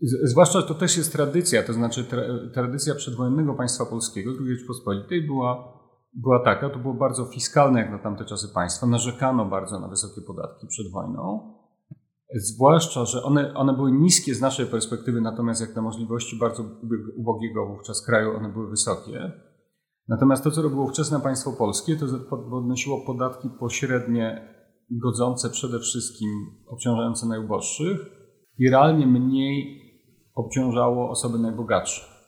[0.01, 2.21] yy, zwłaszcza to też jest tradycja, to znaczy tra,
[2.53, 5.78] tradycja przedwojennego państwa polskiego, II Rzeczpospolitej była
[6.13, 10.21] była taka, to było bardzo fiskalne jak na tamte czasy państwa, narzekano bardzo na wysokie
[10.27, 11.53] podatki przed wojną,
[12.35, 16.63] zwłaszcza, że one, one były niskie z naszej perspektywy, natomiast jak na możliwości bardzo
[17.17, 19.31] ubogiego wówczas kraju, one były wysokie.
[20.07, 24.55] Natomiast to, co robiło wczesne państwo polskie, to podnosiło podatki pośrednie,
[24.91, 26.29] godzące przede wszystkim,
[26.67, 27.99] obciążające najuboższych
[28.57, 29.81] i realnie mniej
[30.35, 32.18] obciążało osoby najbogatsze.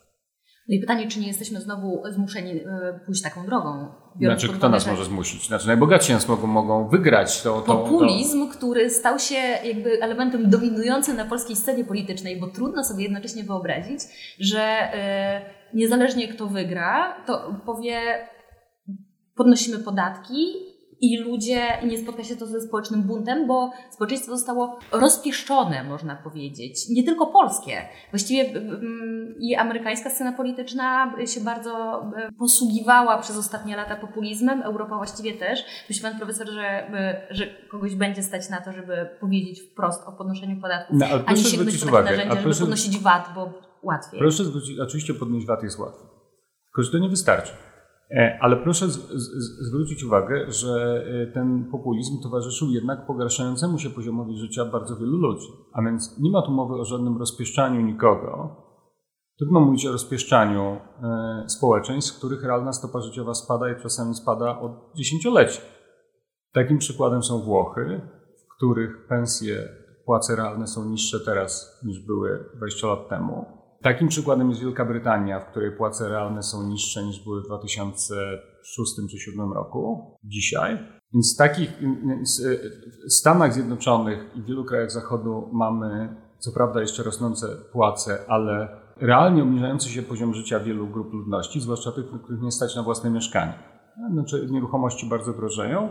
[0.72, 3.88] No i pytanie, czy nie jesteśmy znowu zmuszeni e, pójść taką drogą?
[4.22, 5.48] Znaczy, kto nas może zmusić?
[5.48, 7.42] Znaczy, najbogatsi nas mogą, mogą wygrać.
[7.42, 8.54] To, to, Populizm, to...
[8.54, 14.00] który stał się jakby elementem dominującym na polskiej scenie politycznej, bo trudno sobie jednocześnie wyobrazić,
[14.40, 15.42] że e,
[15.74, 18.02] niezależnie kto wygra, to powie
[19.36, 20.71] podnosimy podatki
[21.02, 26.90] i ludzie, nie spotka się to ze społecznym buntem, bo społeczeństwo zostało rozpieszczone, można powiedzieć.
[26.90, 27.82] Nie tylko polskie.
[28.12, 34.98] Właściwie mm, i amerykańska scena polityczna się bardzo e, posługiwała przez ostatnie lata populizmem, Europa
[34.98, 35.64] właściwie też.
[35.90, 40.12] Myśli pan profesor, że, e, że kogoś będzie stać na to, żeby powiedzieć wprost o
[40.12, 44.20] podnoszeniu podatków, no, ale ani sięgnąć po takie narzędzia, żeby proszę, podnosić VAT, bo łatwiej.
[44.20, 46.04] Proszę zwrócić, oczywiście podnieść VAT jest łatwo.
[46.66, 47.52] Tylko, że to nie wystarczy.
[48.18, 53.90] E, ale proszę z, z, zwrócić uwagę, że e, ten populizm towarzyszył jednak pogarszającemu się
[53.90, 55.48] poziomowi życia bardzo wielu ludzi.
[55.74, 58.56] A więc nie ma tu mowy o żadnym rozpieszczaniu nikogo.
[59.40, 60.62] Trudno mówić o rozpieszczaniu
[61.04, 65.62] e, społeczeństw, których realna stopa życiowa spada i czasami spada od dziesięcioleci.
[66.54, 68.02] Takim przykładem są Włochy,
[68.44, 69.70] w których pensje,
[70.06, 75.40] płace realne są niższe teraz niż były 20 lat temu Takim przykładem jest Wielka Brytania,
[75.40, 80.78] w której płace realne są niższe niż były w 2006 czy 2007 roku, dzisiaj.
[81.14, 81.70] Więc w takich
[83.08, 88.68] w Stanach Zjednoczonych i w wielu krajach Zachodu mamy co prawda jeszcze rosnące płace, ale
[88.98, 93.10] realnie obniżający się poziom życia wielu grup ludności, zwłaszcza tych, których nie stać na własne
[93.10, 93.54] mieszkanie.
[94.14, 95.90] Znaczy nieruchomości bardzo drożeją,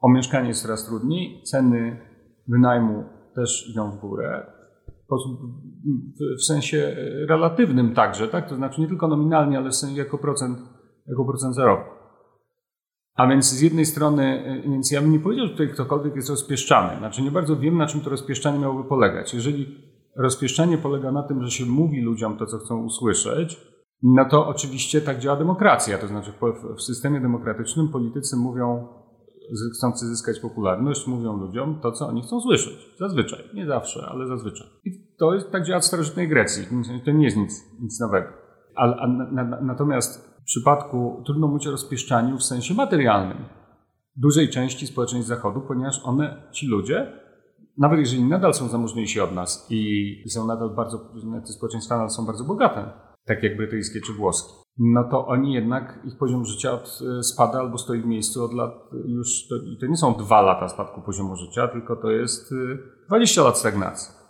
[0.00, 2.00] o mieszkanie jest coraz trudniej, ceny
[2.48, 4.46] wynajmu też idą w górę
[6.38, 6.96] w sensie
[7.28, 8.48] relatywnym także, tak?
[8.48, 10.58] To znaczy nie tylko nominalnie, ale jako procent,
[11.06, 11.94] jako procent zarobku.
[13.14, 16.98] A więc z jednej strony, więc ja bym nie powiedział, że tutaj ktokolwiek jest rozpieszczany.
[16.98, 19.34] Znaczy nie bardzo wiem, na czym to rozpieszczanie miałoby polegać.
[19.34, 19.66] Jeżeli
[20.16, 23.60] rozpieszczanie polega na tym, że się mówi ludziom to, co chcą usłyszeć,
[24.02, 25.98] no to oczywiście tak działa demokracja.
[25.98, 26.32] To znaczy
[26.76, 28.88] w systemie demokratycznym politycy mówią
[29.74, 32.96] chcący zyskać popularność, mówią ludziom to, co oni chcą słyszeć.
[32.98, 33.40] Zazwyczaj.
[33.54, 34.66] Nie zawsze, ale zazwyczaj.
[34.84, 36.66] I to jest tak działa w starożytnej Grecji.
[37.04, 38.28] To nie jest nic, nic nowego.
[38.76, 43.38] A, a, na, natomiast w przypadku trudno mówić o rozpieszczaniu w sensie materialnym
[44.16, 47.12] dużej części społeczeństw Zachodu, ponieważ one, ci ludzie,
[47.78, 50.98] nawet jeżeli nadal są zamożniejsi od nas i są nadal bardzo,
[51.46, 52.90] te społeczeństwa nadal są bardzo bogate,
[53.24, 57.78] tak jak brytyjskie czy włoskie, no to oni jednak, ich poziom życia od, spada albo
[57.78, 58.72] stoi w miejscu od lat
[59.06, 62.54] już, to, to nie są dwa lata spadku poziomu życia, tylko to jest
[63.08, 64.23] 20 lat stagnacji.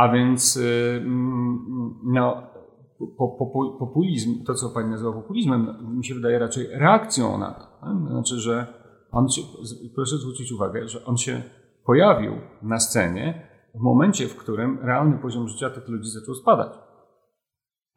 [0.00, 0.58] A więc
[1.00, 2.42] mm, no,
[3.78, 7.86] populizm, to co pani nazywa populizmem, mi się wydaje raczej reakcją na to.
[8.08, 8.66] Znaczy, że
[9.12, 9.42] on się,
[9.94, 11.42] proszę zwrócić uwagę, że on się
[11.84, 12.32] pojawił
[12.62, 16.72] na scenie w momencie, w którym realny poziom życia tych ludzi zaczął spadać.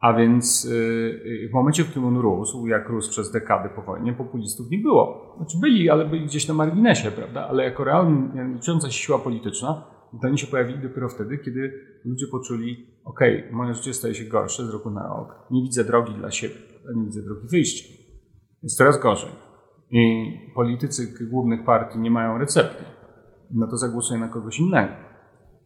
[0.00, 4.12] A więc y, w momencie, w którym on rósł, jak rósł przez dekady po wojnie,
[4.12, 5.34] populistów nie było.
[5.36, 7.48] Znaczy byli, ale byli gdzieś na marginesie, prawda?
[7.48, 11.72] Ale jako realna, licząca się siła polityczna, to oni się pojawili dopiero wtedy, kiedy
[12.04, 13.20] ludzie poczuli, ok,
[13.52, 16.54] moje życie staje się gorsze z roku na rok, nie widzę drogi dla siebie,
[16.94, 17.88] nie widzę drogi wyjścia.
[18.62, 19.30] Jest coraz gorzej.
[19.90, 22.84] I politycy głównych partii nie mają recepty.
[23.50, 24.92] No to zagłosuję na kogoś innego.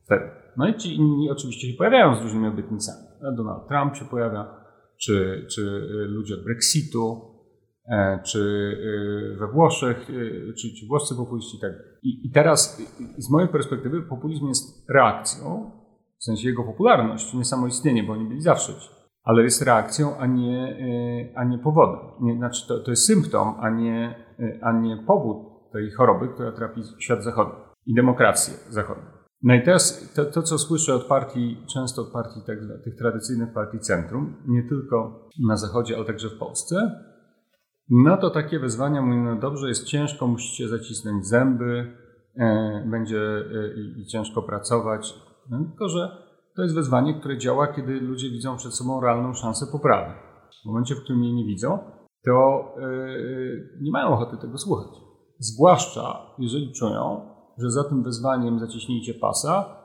[0.05, 0.25] Wtedy.
[0.57, 3.09] No i ci inni oczywiście się pojawiają z różnymi obietnicami.
[3.37, 4.55] Donald Trump się pojawia,
[4.97, 7.38] czy, czy y, ludzie od Brexitu,
[8.25, 11.73] czy y, we Włoszech, y, czy, czy włoscy populiści i tak
[12.03, 12.83] I, I teraz
[13.19, 15.71] z mojej perspektywy populizm jest reakcją,
[16.19, 18.89] w sensie jego popularność, nie samo istnienie, bo oni byli zawsze ci,
[19.25, 20.77] ale jest reakcją, a nie,
[21.37, 22.01] a nie powodem.
[22.21, 24.25] Nie, znaczy to, to jest symptom, a nie,
[24.63, 27.55] a nie powód tej choroby, która trapi świat zachodni
[27.87, 29.19] i demokrację zachodnią.
[29.43, 33.53] No i teraz to, to, co słyszę od partii, często od partii tak, tych tradycyjnych
[33.53, 36.77] partii centrum, nie tylko na Zachodzie, ale także w Polsce,
[37.91, 41.97] no to takie wezwania mówią, no dobrze, jest ciężko, musicie zacisnąć zęby,
[42.37, 45.15] e, będzie e, i ciężko pracować.
[45.51, 49.67] No, tylko, że to jest wezwanie, które działa, kiedy ludzie widzą przed sobą realną szansę
[49.73, 50.13] poprawy.
[50.63, 51.79] W momencie, w którym jej nie widzą,
[52.25, 52.89] to e,
[53.81, 54.89] nie mają ochoty tego słuchać.
[55.39, 57.21] Zwłaszcza jeżeli czują,
[57.59, 59.77] że za tym wezwaniem zaciśnijcie pasa,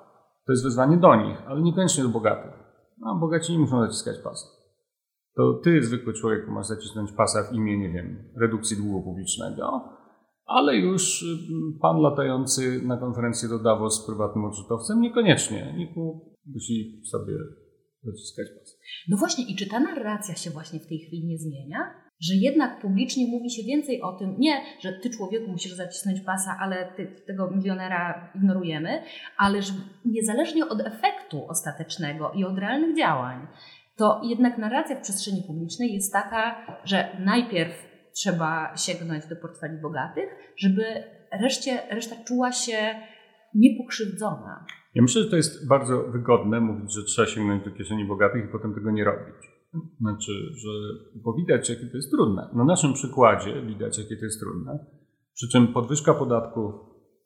[0.46, 2.52] to jest wezwanie do nich, ale niekoniecznie do bogatych.
[3.00, 4.63] No, bogaci nie muszą zaciskać pasa.
[5.36, 9.90] To ty, zwykły człowiek, masz zacisnąć pasa w imię, nie wiem, redukcji długu publicznego,
[10.46, 15.74] ale już mm, pan latający na konferencję do Davos z prywatnym odrzutowcem niekoniecznie.
[15.78, 15.94] Nikt
[16.46, 17.34] musi sobie
[18.04, 18.80] zaciskać pas.
[19.08, 22.04] No właśnie, i czy ta narracja się właśnie w tej chwili nie zmienia?
[22.22, 26.58] że jednak publicznie mówi się więcej o tym, nie, że ty człowieku musisz zacisnąć pasa,
[26.62, 29.04] ale ty, tego milionera ignorujemy,
[29.38, 29.74] ale że
[30.06, 33.48] niezależnie od efektu ostatecznego i od realnych działań,
[33.98, 37.74] to jednak narracja w przestrzeni publicznej jest taka, że najpierw
[38.14, 40.84] trzeba sięgnąć do portfeli bogatych, żeby
[41.42, 42.96] reszcie, reszta czuła się
[43.56, 44.66] niepokrzywdzona.
[44.96, 48.52] Ja myślę, że to jest bardzo wygodne mówić, że trzeba sięgnąć do kieszeni bogatych i
[48.52, 49.36] potem tego nie robić.
[50.00, 50.70] Znaczy, że,
[51.16, 52.50] bo widać, jakie to jest trudne.
[52.54, 54.86] Na naszym przykładzie widać, jakie to jest trudne.
[55.34, 56.74] Przy czym podwyżka podatków,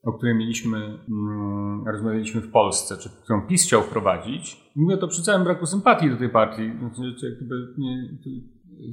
[0.07, 5.21] o której mieliśmy, mm, rozmawialiśmy w Polsce, czy którą PiS chciał wprowadzić, mówię to przy
[5.21, 6.71] całym braku sympatii do tej partii.
[6.79, 8.17] Znaczy, jakby nie,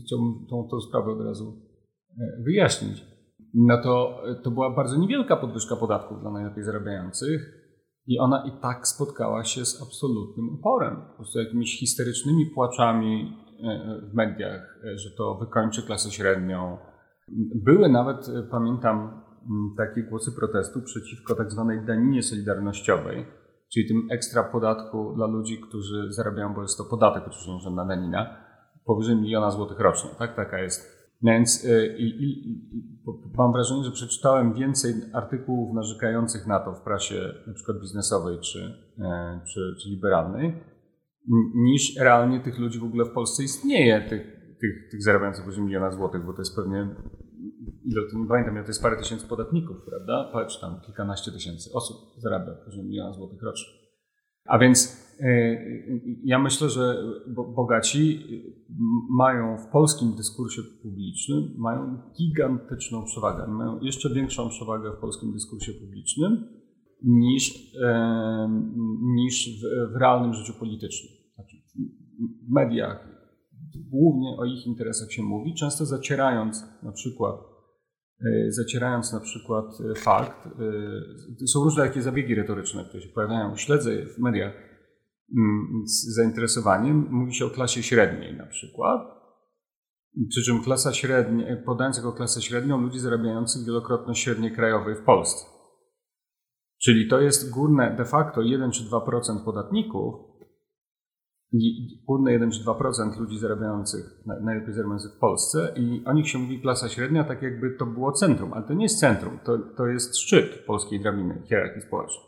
[0.07, 1.62] chciałbym tą, tą sprawę od razu
[2.20, 3.05] e, wyjaśnić.
[3.55, 7.64] No to, to była bardzo niewielka podwyżka podatków dla najlepiej zarabiających.
[8.07, 14.00] I ona i tak spotkała się z absolutnym oporem, po prostu jakimiś histerycznymi płaczami E,
[14.11, 16.79] w mediach, e, że to wykończy klasę średnią.
[17.55, 19.24] Były nawet, e, pamiętam,
[19.77, 23.27] takie głosy protestu przeciwko tak zwanej daninie solidarnościowej,
[23.73, 28.37] czyli tym ekstra podatku dla ludzi, którzy zarabiają, bo jest to podatek oczywiście żadna danina,
[28.85, 30.11] powyżej miliona złotych rocznie.
[30.19, 31.05] Tak, taka jest.
[31.23, 31.67] Więc
[31.99, 32.61] i, i,
[33.39, 38.59] mam wrażenie, że przeczytałem więcej artykułów narzekających na to w prasie na przykład biznesowej czy,
[39.55, 40.55] czy, czy liberalnej,
[41.55, 44.23] niż realnie tych ludzi w ogóle w Polsce istnieje, tych,
[44.61, 46.89] tych, tych zarabiających 8 miliona złotych, bo to jest pewnie,
[47.85, 50.31] ile to nie pamiętam, to jest parę tysięcy podatników, prawda?
[50.33, 53.73] Patrz tam, kilkanaście tysięcy osób zarabia 8 miliona złotych rocznie.
[54.44, 57.05] A więc y, ja myślę, że
[57.57, 58.27] bogaci
[59.11, 63.47] mają w polskim dyskursie publicznym mają gigantyczną przewagę.
[63.47, 66.49] Mają jeszcze większą przewagę w polskim dyskursie publicznym
[67.03, 67.75] niż,
[69.03, 71.12] niż w, w realnym życiu politycznym.
[71.35, 71.57] Znaczy,
[72.49, 73.14] w mediach
[73.90, 77.54] głównie o ich interesach się mówi, często zacierając na przykład e,
[78.48, 80.46] zacierając na przykład e, fakt,
[81.42, 84.55] e, są różne takie zabiegi retoryczne, które się pojawiają, śledzę w mediach
[85.37, 89.00] mm, z zainteresowaniem, mówi się o klasie średniej na przykład,
[90.29, 95.46] przy czym klasa średnia, podając jako klasę średnią ludzi zarabiających wielokrotność średniej krajowej w Polsce.
[96.83, 100.14] Czyli to jest górne de facto 1 czy 2% podatników,
[102.07, 106.61] górne 1 czy 2% ludzi zarabiających, najlepiej zarabiających w Polsce i o nich się mówi
[106.61, 110.19] klasa średnia, tak jakby to było centrum, ale to nie jest centrum, to, to jest
[110.19, 112.25] szczyt polskiej drabiny hierarchii społecznej.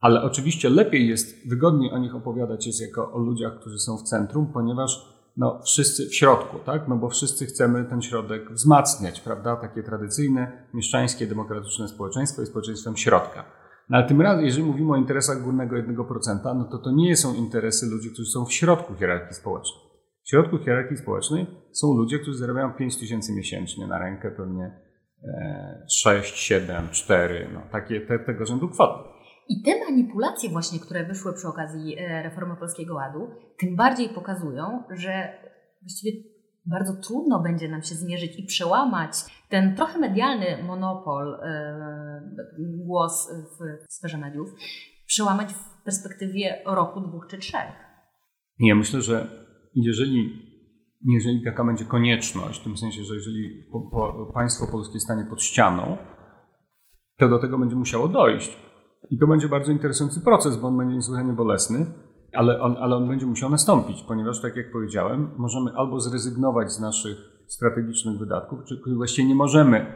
[0.00, 4.02] Ale oczywiście lepiej jest, wygodniej o nich opowiadać jest jako o ludziach, którzy są w
[4.02, 6.88] centrum, ponieważ no, wszyscy w środku, tak?
[6.88, 9.56] No bo wszyscy chcemy ten środek wzmacniać, prawda?
[9.56, 13.59] Takie tradycyjne, mieszczańskie, demokratyczne społeczeństwo jest społeczeństwem środka.
[13.90, 17.34] No ale tym razem, jeżeli mówimy o interesach górnego 1%, no to to nie są
[17.34, 19.84] interesy ludzi, którzy są w środku hierarchii społecznej.
[20.22, 24.80] W środku hierarchii społecznej są ludzie, którzy zarabiają 5 tysięcy miesięcznie na rękę, pewnie
[25.88, 29.08] 6, 7, 4, no takie te, tego rzędu kwoty.
[29.48, 34.82] I te manipulacje właśnie, które wyszły przy okazji e, reformy Polskiego Ładu, tym bardziej pokazują,
[34.90, 35.32] że
[35.82, 36.29] właściwie
[36.66, 39.12] bardzo trudno będzie nam się zmierzyć i przełamać
[39.48, 42.22] ten trochę medialny monopol, e,
[42.58, 44.48] głos w sferze mediów,
[45.06, 47.72] przełamać w perspektywie roku, dwóch czy trzech.
[48.58, 49.26] Ja myślę, że
[49.74, 50.50] jeżeli
[51.08, 55.42] jeżeli taka będzie konieczność, w tym sensie, że jeżeli po, po, państwo polskie stanie pod
[55.42, 55.96] ścianą,
[57.18, 58.56] to do tego będzie musiało dojść.
[59.10, 61.86] I to będzie bardzo interesujący proces, bo on będzie niesłychanie bolesny,
[62.34, 66.80] ale on, ale on będzie musiał nastąpić, ponieważ, tak jak powiedziałem, możemy albo zrezygnować z
[66.80, 69.86] naszych strategicznych wydatków, czy właściwie nie możemy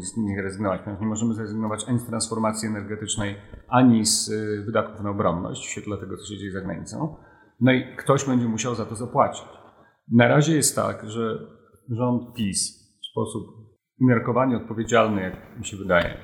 [0.00, 3.36] z nich rezygnować, ponieważ nie możemy zrezygnować ani z transformacji energetycznej,
[3.68, 7.16] ani z y, wydatków na obronność w świetle tego, co się dzieje za granicą.
[7.60, 9.44] No i ktoś będzie musiał za to zapłacić.
[10.12, 11.38] Na razie jest tak, że
[11.88, 13.42] rząd PiS w sposób
[14.00, 16.16] umiarkowanie odpowiedzialny, jak mi się wydaje,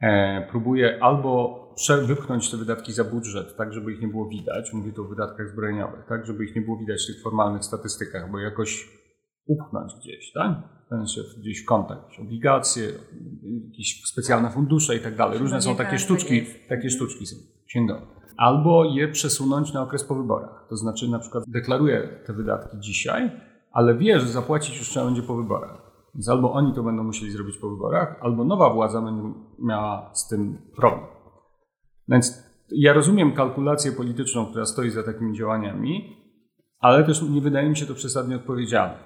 [0.00, 1.67] e, próbuje albo
[2.06, 5.48] wypchnąć te wydatki za budżet, tak żeby ich nie było widać, mówię tu o wydatkach
[5.48, 8.88] zbrojeniowych, tak żeby ich nie było widać w tych formalnych statystykach, bo jakoś
[9.46, 10.52] upchnąć gdzieś, tak?
[10.88, 12.92] Znaczy gdzieś w kontakt, jakieś obligacje,
[13.70, 15.38] jakieś specjalne fundusze i tak dalej.
[15.38, 17.36] Różne są takie sztuczki, takie sztuczki są
[17.66, 20.66] księgowe albo je przesunąć na okres po wyborach.
[20.68, 23.30] To znaczy na przykład deklaruje te wydatki dzisiaj,
[23.72, 25.88] ale wie, że zapłacić już trzeba będzie po wyborach.
[26.14, 29.22] Więc albo oni to będą musieli zrobić po wyborach, albo nowa władza będzie
[29.58, 31.06] miała z tym problem.
[32.08, 36.16] Więc ja rozumiem kalkulację polityczną, która stoi za takimi działaniami,
[36.78, 38.98] ale też nie wydaje mi się to przesadnie odpowiedzialne.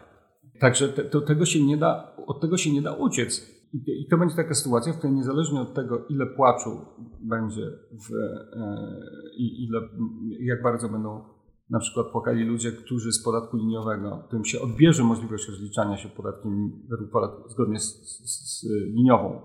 [0.61, 3.63] Także te, to, tego się nie da, od tego się nie da uciec.
[3.73, 6.71] I to będzie taka sytuacja, w której niezależnie od tego, ile płaczu
[7.21, 8.97] będzie w, e,
[9.37, 9.81] i ile,
[10.41, 11.25] jak bardzo będą
[11.71, 16.73] na przykład płakali ludzie, którzy z podatku liniowego, którym się odbierze możliwość rozliczania się podatkiem
[17.13, 19.41] podatku, zgodnie z, z, z liniową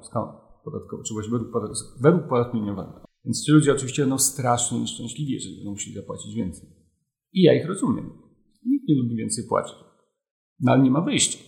[0.64, 3.07] podatkową, czy właśnie według, podatku, według podatku liniowego.
[3.28, 6.70] Więc ci ludzie oczywiście będą strasznie nieszczęśliwi, jeżeli będą musieli zapłacić więcej.
[7.34, 8.10] I ja ich rozumiem.
[8.66, 9.76] Nikt nie lubi więcej płacić.
[10.60, 11.40] No ale nie ma wyjścia.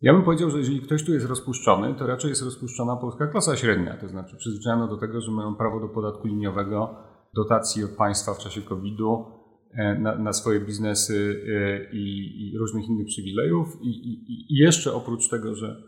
[0.00, 3.56] Ja bym powiedział, że jeżeli ktoś tu jest rozpuszczony, to raczej jest rozpuszczona polska klasa
[3.56, 3.96] średnia.
[3.96, 6.96] To znaczy przyzwyczajona do tego, że mają prawo do podatku liniowego,
[7.34, 9.24] dotacji od państwa w czasie COVID-u
[9.72, 13.82] e, na, na swoje biznesy e, i, i, różnych innych przywilejów.
[13.82, 15.82] I, i, I, jeszcze oprócz tego, że,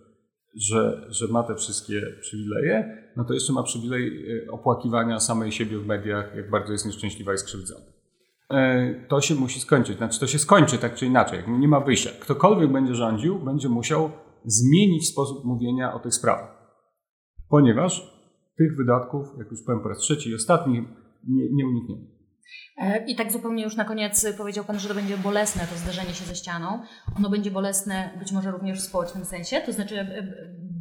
[0.55, 5.79] że, że ma te wszystkie przywileje, no to jeszcze ma przywilej e, opłakiwania samej siebie
[5.79, 7.85] w mediach, jak bardzo jest nieszczęśliwa i skrzywdzona.
[8.51, 9.97] E, to się musi skończyć.
[9.97, 11.43] Znaczy, to się skończy tak czy inaczej.
[11.49, 12.11] Nie ma wyjścia.
[12.21, 14.11] Ktokolwiek będzie rządził, będzie musiał
[14.45, 16.63] zmienić sposób mówienia o tych sprawach.
[17.49, 18.13] Ponieważ
[18.59, 20.89] tych wydatków, jak już powiem po raz trzeci i ostatni,
[21.29, 22.12] nie, nie unikniemy.
[22.77, 26.15] E, I tak zupełnie już na koniec powiedział Pan, że to będzie bolesne to zderzenie
[26.15, 26.83] się ze ścianą.
[27.17, 30.23] Ono będzie bolesne być może również w społecznym sensie, to znaczy e,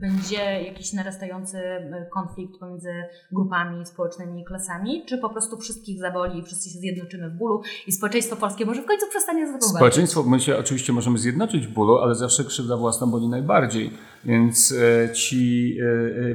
[0.02, 2.90] będzie jakiś narastający e, konflikt pomiędzy
[3.32, 7.62] grupami społecznymi i klasami, czy po prostu wszystkich zaboli i wszyscy się zjednoczymy w bólu
[7.88, 11.68] i społeczeństwo polskie może w końcu przestanie z tego Społeczeństwo, my się oczywiście możemy zjednoczyć
[11.68, 13.92] w bólu, ale zawsze krzywda własna boli najbardziej,
[14.26, 14.74] więc
[15.14, 15.78] ci,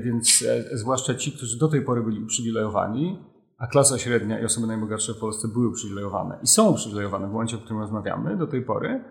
[0.00, 3.18] więc zwłaszcza ci, którzy do tej pory byli uprzywilejowani,
[3.58, 7.56] a klasa średnia i osoby najbogatsze w Polsce były uprzywilejowane i są uprzywilejowane w momencie,
[7.56, 9.04] w którym rozmawiamy do tej pory,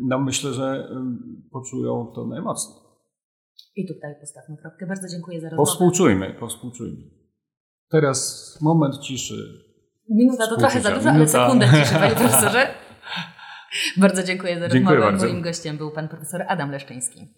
[0.00, 0.88] no myślę, że
[1.50, 2.76] poczują to najmocniej.
[3.76, 4.86] I tutaj postawmy kropkę.
[4.86, 5.56] Bardzo dziękuję za rozmowę.
[5.56, 7.02] Powspółczujmy, powspółczujmy.
[7.90, 9.64] Teraz moment ciszy.
[10.08, 12.66] Minuta to trochę za dużo, ale sekundę ciszy, panie profesorze.
[13.96, 15.12] Bardzo dziękuję za dziękuję rozmowę.
[15.12, 15.26] Bardzo.
[15.26, 17.34] Moim gościem był pan profesor Adam Leszczyński.